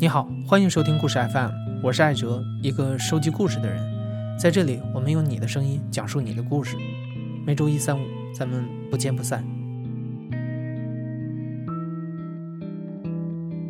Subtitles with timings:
[0.00, 1.50] 你好，欢迎收听故事 FM，
[1.82, 3.82] 我是艾哲，一个收集故事的人。
[4.38, 6.76] 在这里，我们用你的声音讲述你的故事。
[7.44, 9.44] 每周一、三、五，咱们不见不散。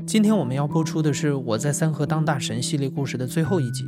[0.06, 3.86] 今天我们要播出的是《我在三河当大神》系列故事的最后一集。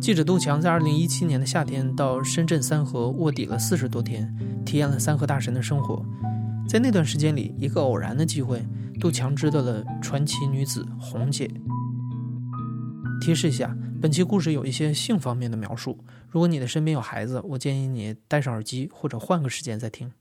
[0.00, 4.28] 记者杜强在2017年的夏天到深圳三河卧底了四十多天，
[4.66, 6.04] 体验了三河大神的生活。
[6.70, 8.64] 在那段时间里，一个偶然的机会。
[9.00, 11.50] 杜强知道了传奇女子红姐。
[13.20, 15.98] 提示一下，本期故事有一些性方面的描述。
[16.28, 20.12] 如果你的身边有孩子，我建议你戴上耳机或者换个时间再听。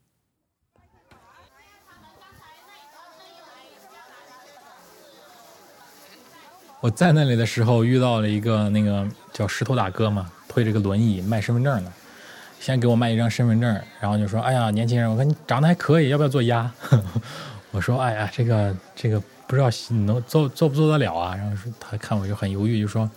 [6.81, 11.94] 我在那里的时候遇到了一个那个叫石头大哥嘛，推着个轮椅卖身份证的，
[12.59, 16.70] 先给我卖一张身份证，然后就说：“哎呀，年轻人，我看你长得还可以，要不要做鸭？”
[17.72, 19.70] 我说：“哎呀，这个这个不知道
[20.06, 23.09] 能做做不做得了啊？”然后他看我就很犹豫，就说：“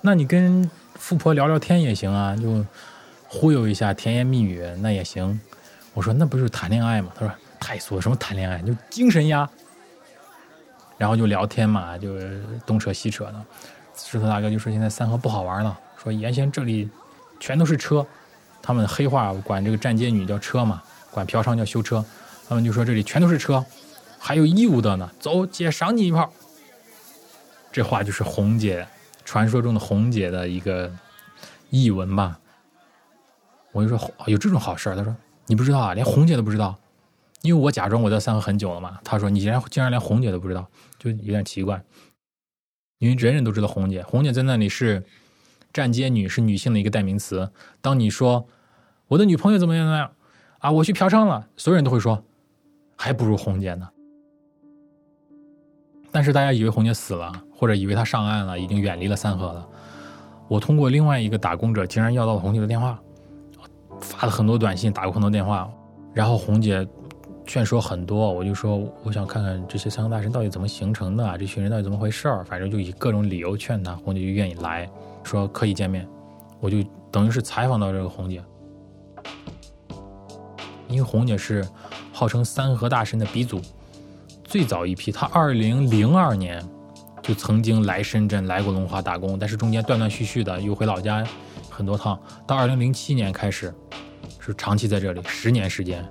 [0.00, 2.64] 那你跟富婆聊聊天也行啊，就
[3.28, 5.38] 忽悠一下，甜言蜜语那也行。”
[5.92, 9.48] 我说：“那不就是谈恋爱吗？”他说：“太俗，什么谈恋爱，就精神呀。”
[10.96, 12.08] 然后就聊天嘛，就
[12.64, 13.34] 东扯西扯的。
[13.94, 16.88] 石头大哥就说：“现在三河不好玩了，说原先这里
[17.40, 18.06] 全都是车，
[18.66, 22.04] 他们黑话管这个站街女叫车嘛，管嫖娼叫修车。
[22.48, 23.64] 他们就说这里全都是车。”
[24.18, 26.32] 还有义务的呢，走姐赏你一炮。
[27.70, 28.84] 这话就是红姐，
[29.24, 30.92] 传说中的红姐的一个
[31.70, 32.36] 译文吧。
[33.70, 35.14] 我就说有这种好事他说
[35.46, 36.76] 你不知道啊，连红姐都不知道。
[37.42, 38.98] 因为我假装我在三河很久了嘛。
[39.04, 41.80] 他说你竟然竟然连红姐都不知道，就有点奇怪。
[42.98, 45.04] 因为人人都知道红姐，红姐在那里是
[45.72, 47.52] 站街女，是女性的一个代名词。
[47.80, 48.48] 当你说
[49.08, 50.10] 我的女朋友怎么样怎么样
[50.58, 52.22] 啊，我去嫖娼了，所有人都会说
[52.96, 53.88] 还不如红姐呢。
[56.10, 59.68] 但是大家以为红姐死了，或者以为她上岸了，已经远离了三河了。
[60.48, 62.98] 我通过另外一个打工者，竟然要到了红姐的电话，
[64.00, 65.70] 发了很多短信，打过很多电话。
[66.14, 66.86] 然后红姐
[67.44, 72.44] 劝说很多，我就说我想看看这些三河大神到底怎么形成的，这群人到底怎么回事儿。
[72.44, 74.88] 反正就以各种理由劝她，红姐就愿意来，
[75.22, 76.08] 说可以见面。
[76.60, 78.42] 我就等于是采访到这个红姐，
[80.88, 81.66] 因为红姐是
[82.12, 83.60] 号称三河大神的鼻祖。
[84.44, 86.62] 最早一批，她二零零二年
[87.22, 91.26] 就曾经来深圳来过龙华打工，但是中间断断续续的又回老家
[91.68, 92.18] 很多趟。
[92.46, 93.74] 到二零零七年开始
[94.38, 96.06] 是长期在这里，十年时间。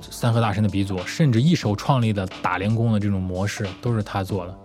[0.00, 4.58] 三河大神的鼻祖，甚至一手创立的打零工的这种模式都是他做的。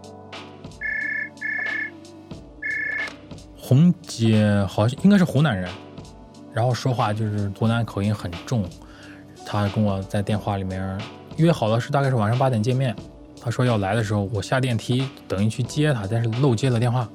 [3.58, 5.70] 红姐好像应该是湖南人，
[6.54, 8.64] 然后说话就是湖南口音很重。
[9.50, 11.00] 他跟我在电话里面。
[11.38, 12.94] 约好了是大概是晚上八点见面，
[13.40, 17.08] 他说要来的时候，我下电梯等于去接他，但是漏接了电话。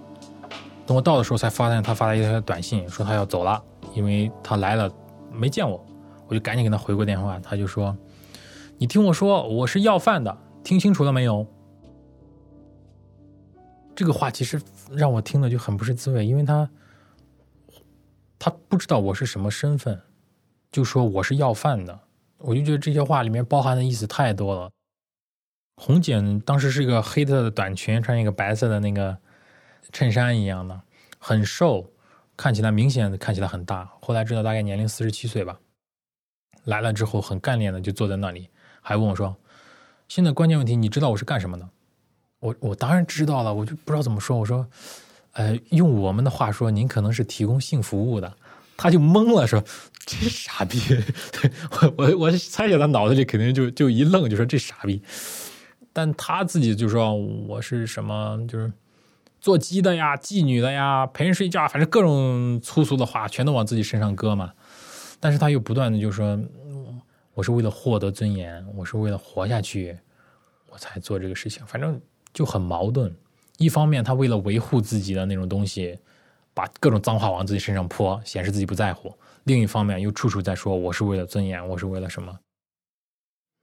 [0.87, 3.63] 等我到的时候才发现他发了一条短信，说他要走了，
[3.95, 4.91] 因为他来了
[5.31, 5.85] 没见我，
[6.29, 7.39] 我就赶紧给他回过电话。
[7.41, 7.95] 他就说
[8.79, 11.47] ：“你听我说，我是要饭的，听清楚了没有？”
[13.95, 14.61] 这个话其实
[14.91, 16.69] 让我听了就很不是滋味，因为他
[18.39, 20.01] 他不知道我是什么身份，
[20.71, 21.99] 就说我是要饭的。
[22.43, 24.71] 我就觉得这些话里面包含的意思太多了。
[25.77, 29.17] 红姐当时是一个黑色的短裙，穿一个白色的那个
[29.93, 30.81] 衬衫一样的，
[31.19, 31.91] 很瘦，
[32.37, 33.91] 看起来明显看起来很大。
[34.01, 35.59] 后来知道大概年龄四十七岁吧。
[36.65, 38.49] 来了之后很干练的就坐在那里，
[38.81, 39.35] 还问我说
[40.07, 41.69] ：“现在关键问题，你知道我是干什么的？”
[42.39, 44.37] 我我当然知道了，我就不知道怎么说。
[44.39, 44.65] 我说
[45.33, 48.37] ：“呃，用我们的话说，您可能是提供性服务的。”
[48.83, 49.63] 他就懵了，说
[50.05, 50.77] ：“这傻逼！”
[51.71, 55.01] 我我我猜想他脑子里肯定就就一愣，就说：“这傻逼！”
[55.95, 57.15] 但他自己就说
[57.47, 58.45] ：“我是什么？
[58.49, 58.73] 就是
[59.41, 64.53] 做鸡的呀，妓女的呀，陪人睡觉，反正各种粗俗的话，全都往自己身上搁嘛。”
[65.21, 66.37] 但是他又不断的就说
[67.35, 69.97] ：“我是为了获得尊严，我是为了活下去，
[70.71, 72.01] 我才做这个事情。”反正
[72.35, 73.15] 就很矛盾。
[73.59, 76.01] 一方面，他为了维护自己的那种东西。
[76.55, 79.15] 把各种脏话往自己身上泼，显示自己不在乎。
[79.45, 82.39] 另一方面，又处处在说我是为了尊严，我是为了什么？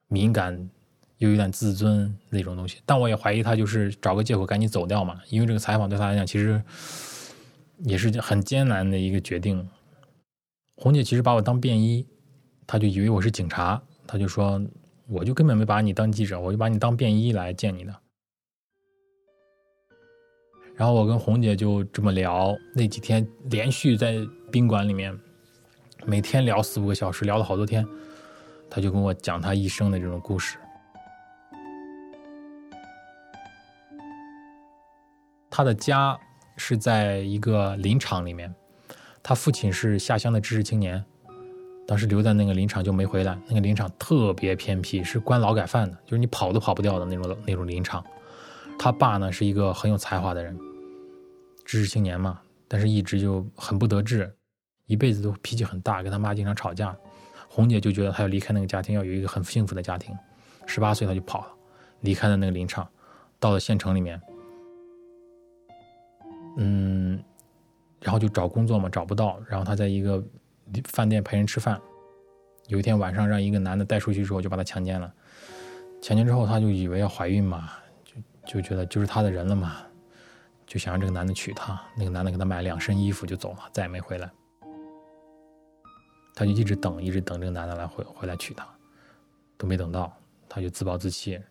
[0.08, 0.70] 敏感
[1.18, 2.80] 又有点自尊那种东西。
[2.86, 5.22] 但我也怀疑他就是找个借口赶紧走掉嘛。
[5.30, 6.62] 因为这个采访对他来讲其实
[7.84, 9.70] 也是很艰难的一个决定。
[10.76, 12.06] 红姐其实把我当便衣，
[12.66, 14.62] 她就以为我是警察，她就说
[15.08, 17.96] 我就根本没把你当记者，我就把你当便衣来见你的。
[20.80, 24.16] 然后我跟红姐就这么聊，那几天连续在
[24.50, 25.14] 宾馆里面，
[26.06, 27.86] 每天聊四五个小时，聊了好多天。
[28.70, 30.58] 她就跟我讲她一生的这种故事。
[35.50, 36.18] 他的家
[36.56, 38.50] 是在一个林场里面，
[39.22, 41.04] 他父亲是下乡的知识青年，
[41.86, 43.38] 当时留在那个林场就没回来。
[43.50, 48.02] 那个林场特别偏僻，是关劳改犯的，就是你跑都跑不掉的那种那种林场。
[48.82, 50.58] 他爸呢是一个很有才华的人，
[51.70, 54.36] 知识青年嘛，但是一直就很不得志，
[54.88, 56.98] 一辈子都脾气很大，跟他妈经常吵架。
[57.48, 60.18] 红姐就觉得她要离开那个家庭，要有一个很幸福的家庭。
[60.66, 61.54] 十八岁她就跑了，
[62.00, 62.90] 离开了那个林场，
[63.40, 64.20] 到了县城里面。
[66.58, 67.24] 嗯，
[68.02, 69.40] 然后就找工作嘛，找不到。
[69.48, 70.24] 然后她在一个
[70.86, 71.80] 饭店陪人吃饭，
[72.66, 75.14] 有一天晚上让一个男的带出去之后，就把她强奸了。
[76.02, 77.70] 强奸之后，她就以为要怀孕嘛，
[78.04, 79.78] 就就觉得就是她的人了嘛，
[80.70, 81.82] 就想让这个男的娶她。
[81.98, 84.30] 那个男的给她买两身衣服就走了，再也没回来。
[86.36, 88.66] 她就一直等，一直等这个男的来回回来娶她，
[89.58, 90.16] 都没等到，
[90.48, 91.42] 她就自暴自弃。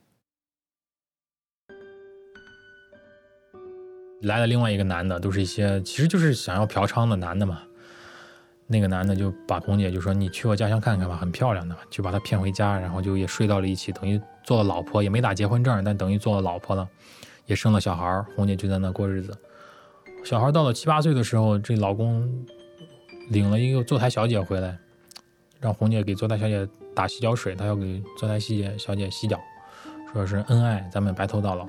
[4.22, 7.62] 来了另外一个男的，都是一些其实就是想要嫖娼的男的嘛。
[8.68, 16.88] 那个男的就把红姐就说：“你去我家乡看看吧，很漂亮的。”就把她骗回家，然后就也睡到了一起，等于做了老婆，也没打结婚证，但等于做了老婆了，
[17.48, 19.36] 也生了小孩红姐就在那过日子。
[20.24, 22.46] 小孩到了七八岁的时候，这老公。
[23.30, 24.78] 领了一个坐台小姐回来，
[25.60, 29.38] 让红姐给坐台小姐打洗脚水，她要给坐台小姐小姐洗脚，
[30.10, 31.68] 说是恩爱，咱们白头到老。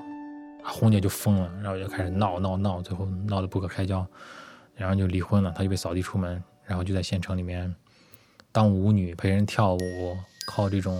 [0.64, 4.06] 红姐就疯了，然后就开始闹闹闹，最后闹得不可开交，
[4.74, 7.76] 然后就离婚了，她就被扫地出门，然后就在县城里面
[8.50, 9.78] 当舞女，陪人跳舞，
[10.46, 10.98] 靠这种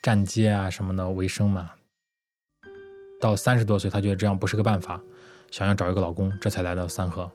[0.00, 1.72] 站街啊什么的为生嘛。
[3.22, 5.00] 到三十多岁，她觉得这样不是个办法，
[5.48, 7.30] 想要找一个老公，这才来到三河。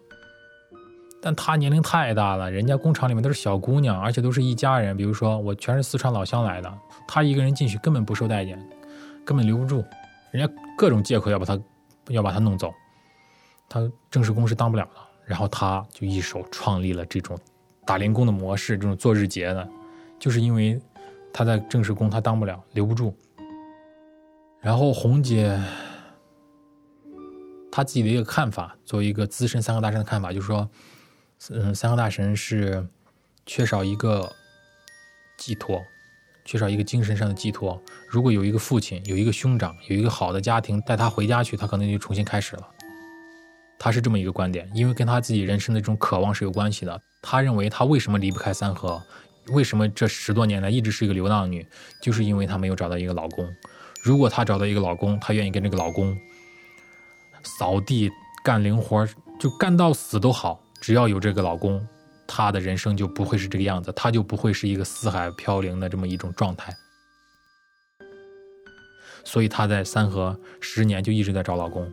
[1.22, 4.98] 但她年龄太大了，人家工厂里面都是小姑娘，而且都是一家人。
[4.98, 6.72] 比如说我全是四川老乡来的，
[7.08, 8.60] 她一个人进去根本不受待见，
[9.24, 9.82] 根本留不住，
[10.32, 11.58] 人家各种借口要把她
[12.10, 12.74] 要把她弄走，
[13.70, 15.00] 她正式工是当不了的。
[15.24, 17.40] 然后她就一手创立了这种
[17.86, 19.66] 打零工的模式，这种做日结的，
[20.20, 20.78] 就是因为
[21.32, 23.16] 她在正式工她当不了，留不住。
[24.62, 25.60] 然后红姐
[27.72, 30.70] 她自己的一个看法，作为一个资深三河大神的看法，就是说。
[31.52, 32.84] 嗯，三河大神是
[33.46, 34.28] 缺少一个
[35.38, 35.80] 寄托，
[36.44, 37.80] 缺少一个精神上的寄托。
[38.10, 42.68] 如果有一个父亲，有一个兄长，有一个好的家庭带他回家去，他可能就重新开始了。
[43.78, 47.00] 他是这么一个观点，因为跟他自己人生的这种渴望是有关系的。
[47.22, 49.00] 他认为他为什么离不开三河，
[49.50, 51.64] 为什么这十多年来一直是一个流浪女，
[52.02, 53.48] 就是因为她没有找到一个老公。
[54.02, 56.18] 如果她找到一个老公，她愿意跟这个老公
[57.44, 58.10] 扫地、
[58.44, 59.08] 干零活，
[59.40, 60.62] 就干到死都好。
[60.80, 61.86] 只要有这个老公，
[62.28, 66.76] 她的人生就不会是这个样子，她就不会是一个四海飘零的这么一种状态。
[69.24, 71.92] 所以她在三河十年就一直在找老公。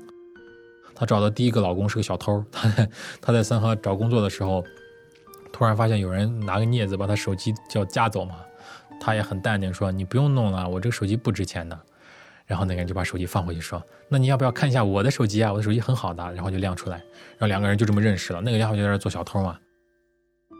[0.94, 2.90] 她找的第一个老公是个小偷，她在
[3.20, 4.62] 她在三河找工作的时候，
[5.52, 8.36] 突然发现有人拿个镊子把她手机叫夹走嘛，
[9.00, 11.76] 她也很淡定说：“你不用弄了，我这个手机不值钱的。”
[12.46, 15.50] 然后那个人就把手机放回去，说：“那你要不要看一下我的手机啊？
[15.50, 18.40] 我的手机很好的。”然后就亮出来，然后两个人就这么认识了。
[18.40, 19.58] 那个家伙就在那做小偷嘛，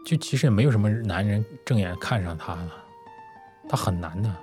[0.05, 2.71] 就其实也没有什么男人正眼看上她了，
[3.69, 4.35] 她很难的。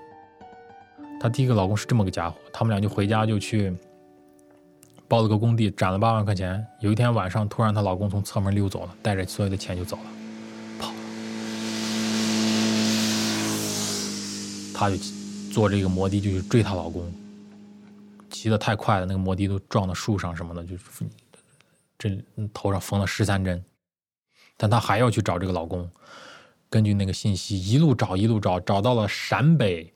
[1.21, 3.75] 她第一个老公是这么个家伙，他们俩就回家就去
[5.09, 6.65] 包了个工地，攒了八万块钱。
[6.81, 10.03] 有一天晚上，突然她老公从侧门溜走了，带着所有的钱就走了，
[10.79, 10.93] 跑。
[14.73, 14.97] 她就
[15.53, 17.05] 坐这个摩的就去追她老公。
[18.43, 20.77] 骑得太快了，那个摩的都撞到树上什么的，就
[21.97, 22.11] 这
[22.53, 23.65] 头上缝了十三针。
[24.57, 25.89] 但她还要去找这个老公。
[26.69, 29.95] 根据那个信息，一路找一路找，找到了陕北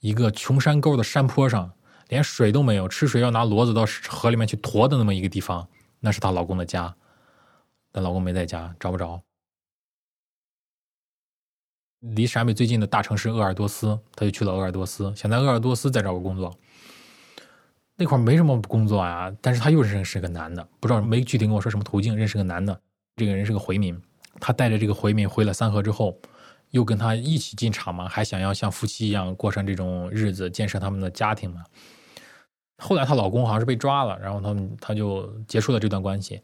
[0.00, 1.72] 一个穷山沟的山坡上，
[2.08, 5.66] 连水都没有，吃水要拿骡子到河里面去驮的那么一个地方，
[6.00, 6.94] 那是她老公的家。
[7.90, 9.22] 但老公没在家，找不着。
[12.00, 16.54] 离陕北最近的大城市鄂尔多斯，她就去了鄂尔多斯，想在鄂尔多斯再找个工作。
[17.96, 22.80] 那块没什么工作啊，但是他又认识个男的，不知道没具体跟我说什么途径，认识个男的，
[23.16, 24.00] 这个人是个回民，
[24.40, 26.18] 他带着这个回民回了三河之后，
[26.70, 31.62] 又跟他一起进厂嘛，还想要像夫妻一样过上这种日子，建设他们的家庭嘛。
[32.78, 36.42] 后来她老公好像是被抓了，然后他们他就结束了这段关系。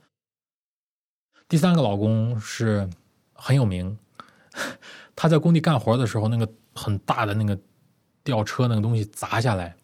[1.48, 2.88] 第三个老公是
[3.34, 3.98] 很有名，
[5.16, 7.58] 他在工地干活的时候，那个很大的那个
[8.22, 9.74] 吊车那个东西砸下来。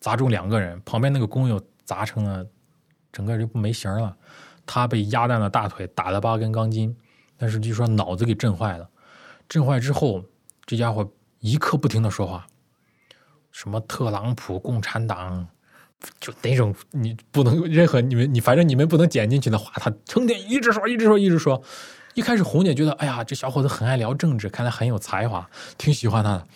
[0.00, 2.44] 砸中两个人，旁边那个工友砸成了，
[3.12, 4.16] 整个人就没形了。
[4.66, 6.96] 他被压断了大腿，打了八根钢筋，
[7.36, 8.88] 但是据说脑子给震坏了。
[9.48, 10.24] 震坏之后，
[10.64, 11.08] 这家伙
[11.40, 12.46] 一刻不停的说话，
[13.50, 15.46] 什么特朗普、共产党，
[16.20, 21.60] 就那种你不能任何你们你反正你们不能剪进去的话，他成天一直说一直说一直说。
[22.14, 26.46] 一开始红姐觉得，哎呀，这小伙子很爱聊政治，看来很有才华，挺喜欢他的。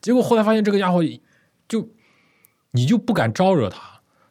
[0.00, 1.02] 结果后来发现这个家伙
[1.68, 1.88] 就
[2.76, 3.78] 你就不敢招惹他，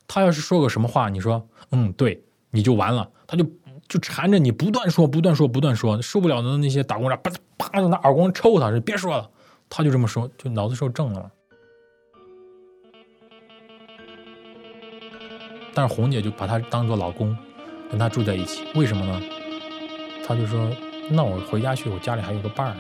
[0.06, 2.22] 他要是说个什么话，你说嗯对，
[2.52, 3.46] 你就完了，他就
[3.88, 9.30] 就缠着你不断说不断说不断说，受不了的那些打工人啪啪就拿耳光抽他，别说了，
[9.70, 11.32] 他就这么说，就脑子受正了。
[15.74, 17.36] 但是红姐就把他当做老公，
[17.90, 19.22] 跟他住在一起，为什么呢？
[20.28, 20.70] 他就说
[21.10, 22.76] ：“那我回家去，我家里还有个伴儿，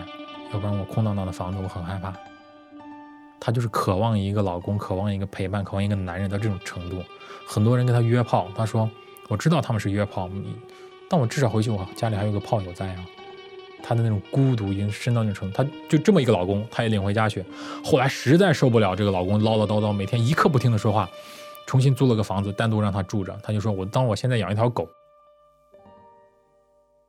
[0.51, 2.13] 要不然我空荡荡的房子我很害怕。”
[3.45, 7.03] 她就是渴望一个老公，渴望一个陪伴，渴望一个男人到这种程度。
[7.45, 8.89] 很多人跟她约炮，她说
[9.27, 10.29] ：“我知道他们是约炮，
[11.09, 13.05] 但我至少回去我家里还有个炮友在啊。”
[13.83, 17.43] 她的那种孤独已经深到那种程度，她就这么一个老公，她也领回家去。
[17.83, 21.09] 后来实在受不了这个老公唠唠叨叨，每天一刻不停的说话，
[21.67, 23.37] 重新租了个房子单独让她住着。
[23.43, 24.87] 她就说：“我当我现在养一条狗。”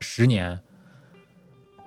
[0.02, 0.60] 十年，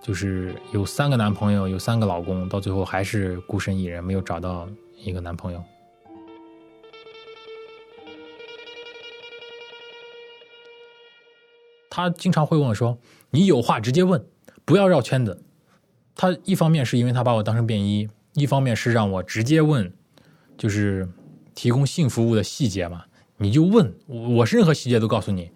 [0.08, 4.66] 就是有三个男朋友，有三个老公，到最后还是孤身一人，没有找到
[4.98, 5.62] 一个男朋友。
[11.90, 12.98] 他经常会问我说
[13.32, 14.24] ：“你有话直接问，
[14.64, 15.44] 不要绕圈子。”
[16.16, 19.92] 他一方面是因为他把我当成便衣，一方面是让我直接问，
[20.58, 21.10] 就是
[21.54, 23.04] 提供性服务的细节嘛，
[23.36, 25.52] 你就问我，我是任何细节都告诉你。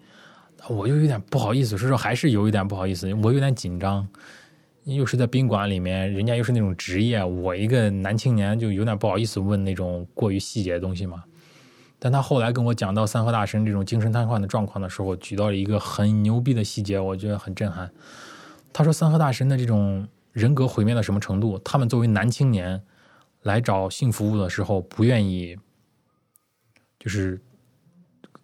[0.68, 4.06] 我就有点不好意思，所以说还是有一点不好意思，我有点紧张，
[4.84, 11.22] 又是在宾馆里面，人家又是那种职业，我一个男青年就有点不好意思问那种过于细节的东西嘛。
[11.98, 17.92] 但他后来跟我讲到三河大神这种精神瘫痪的状况的时候，举到了一个很牛逼的细节，我觉得很震撼。
[18.72, 21.58] 他说三河大神的这种人格毁灭到什么程度？
[21.60, 22.82] 他们作为男青年
[23.42, 25.56] 来找性服务的时候，不愿意
[26.98, 27.40] 就是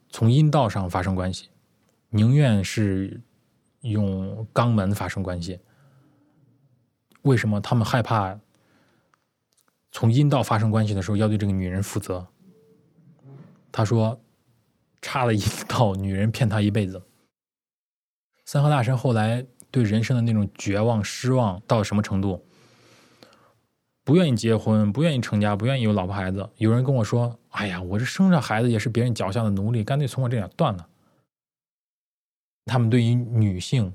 [0.08, 1.48] 从阴道上发生关系。
[2.10, 3.20] 宁愿是
[3.80, 5.58] 用肛门发生关系，
[7.22, 8.38] 为什么他们害怕
[9.90, 12.26] 从阴道发生关系的时候要对这个女人负责？
[13.70, 14.20] 他说
[15.02, 17.02] ：“插了阴道，女人骗他一辈子。”
[18.44, 22.44] 三河大神后来对人生的那种绝望、失望到什么程度？
[24.04, 26.48] 不愿意结婚，不愿意成家，不愿意有老婆孩子。
[26.56, 30.88] 有人跟我说：“哎呀，我这生着孩子也是别人脚下的奴隶，干脆从我这点断了。”
[32.64, 33.92] 他们对于女性、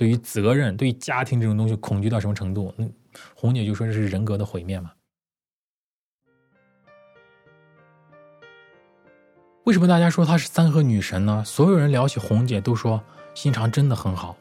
[0.00, 2.72] 对于责任、对于家庭这种东西恐惧到什么程度？
[2.78, 2.86] 那，
[3.34, 4.90] 红姐就说这是人格的毁灭嘛。
[9.64, 11.44] 为什么大家说她是三河女神呢？
[11.44, 12.98] 所有人聊起红姐都说
[13.34, 14.34] 心肠真的很好，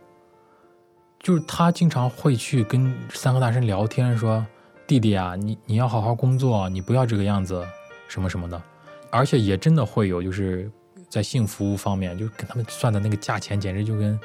[1.20, 4.48] 就是她经常会去跟三河大神聊天，说
[4.88, 7.68] 弟弟啊，你你要好好工作，你不要这个样子，
[8.08, 8.64] 什么什么的，
[9.12, 10.72] 而且也真的会有就是。
[11.10, 14.20] 在性服务方面，就跟他们算的那个价钱，简直就跟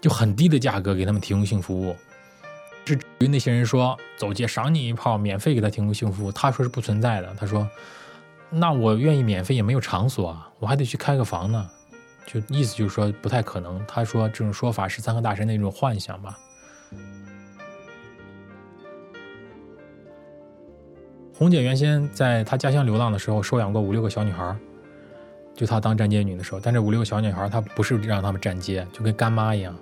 [0.00, 1.94] 就很低的价格给他们提供性服务。
[2.84, 7.34] 至于那些人说走街赏你一炮，免费给他提供性服务，他说是不存在的。
[7.38, 7.68] 他说
[8.50, 11.70] ：“那我愿意免费也没有场所啊，我还得去开个房呢。”
[12.26, 13.84] 就意思就是说不太可能。
[13.86, 16.38] 他说这种说法是三个大神的一种幻想吧。
[21.34, 24.56] 红姐原先在她家乡流浪的时候，收养过五六个小女孩。
[25.54, 29.76] 就她当站街女的时候，但这五六个小女孩，她不是让他们站街，就跟干妈一样，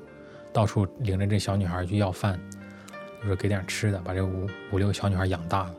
[0.52, 2.38] 到处领着这小女孩去要饭，
[3.20, 5.74] 就说给点吃的，把这五五六个小女孩养大了。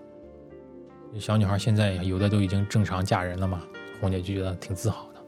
[1.20, 3.64] 小女孩现在有的都已经正常嫁人了嘛，
[4.00, 5.20] 红姐就觉得挺自豪的。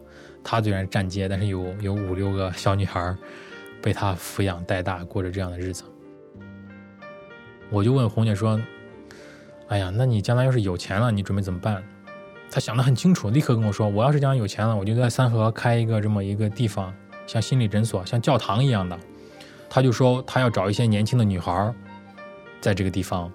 [0.43, 3.15] 她虽然站街，但是有有五六个小女孩
[3.81, 5.83] 被她抚养带大，过着这样的日子。
[7.69, 8.61] 我就问红姐说
[9.69, 11.83] ：“哎呀，那你将来要是有钱了，你准备怎么办？”
[12.51, 16.93] 她想得很清楚，立刻跟我说：“我要是将来有钱了，我就在三河开一个这么一个地方，
[17.25, 18.99] 像心理诊所、像教堂一样的。”
[19.73, 21.73] 他就说他要找一些年轻的女孩，
[22.59, 23.31] 在这个地方，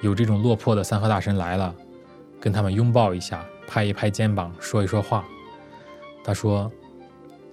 [0.00, 1.74] 有这种落魄的三河大神来了，
[2.40, 5.24] 跟他们拥抱一下，拍一拍肩膀，说一说话。
[6.22, 6.70] 他说：“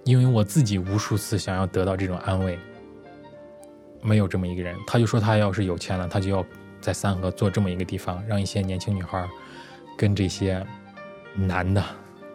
[0.05, 2.59] 因为我自己无数次想要得到这种安慰，
[4.03, 6.45] 没有这么一个人。”他就说他要是有钱了，他就要
[6.79, 9.27] 在三河做这么一个地方，让一些年轻女孩
[9.97, 10.63] 跟这些。
[11.35, 11.81] 男的，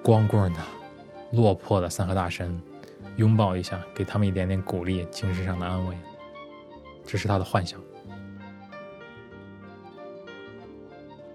[0.03, 0.61] 光棍的，
[1.33, 2.59] 落魄的三河大神，
[3.17, 5.97] 拥抱一下，给他们一点点鼓励，精神上的安慰，
[7.05, 7.79] 这是他的幻想。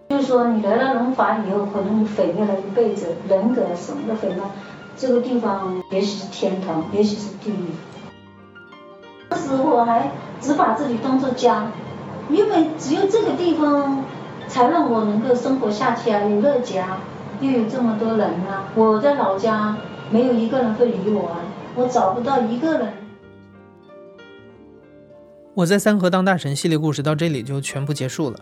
[0.09, 4.51] 就是说，你来了龙华以后，可能你毁灭了一辈子，人格什么的毁了，
[4.97, 7.69] 这个地方也许是天堂，也许是地狱。
[9.29, 10.11] 当时我还
[10.41, 11.71] 只把自己当做家，
[12.29, 14.03] 因为只有这个地方
[14.47, 16.97] 才让我能够生活下去啊，有个家。
[17.41, 19.77] 又有这么多人啊，我在老家
[20.11, 21.39] 没有一个人会理我啊，
[21.79, 22.91] 我找不到一个人。
[25.53, 28.39] 我在三河当大神系列故事到这里就全部结束了。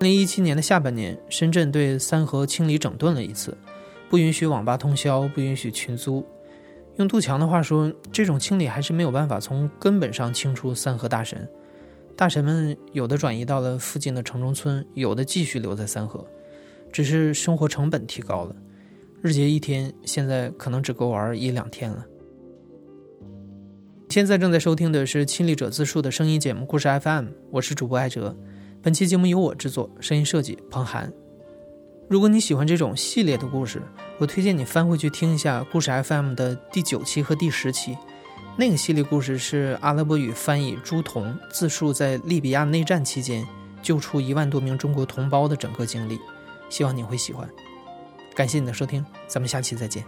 [0.00, 3.56] 二零一七年的下半年，深圳对三河清理整顿了一次，
[4.08, 6.24] 不允许网吧通宵，不允许群租。
[6.96, 11.46] 用杜强的话说，这种清理还是没有办法从根本上清除三河大神。
[12.16, 16.26] 大神们有的转移到了附近的城中村，有的继续留在三河，
[16.90, 18.56] 只是生活成本提高了，
[19.20, 22.06] 日结一天，现在可能只够玩一两天了。
[24.12, 28.36] 现在正在收听的是亲历者自述的声音节目《故事 FM》，我是主播艾哲。
[28.82, 31.10] 本期节目由我制作，声音设计彭涵。
[32.10, 33.80] 如果你喜欢这种系列的故事，
[34.18, 37.96] 我推荐你翻回去听一下《故事 FM》的第九期和第十期。
[38.58, 43.42] 那个系列故事是阿拉伯语翻译朱彤自述在利比亚内战期间
[43.80, 46.20] 救出一万多名中国同胞的整个经历，
[46.68, 47.48] 希望你会喜欢。
[48.34, 50.04] 感谢你的收听，咱们下期再见。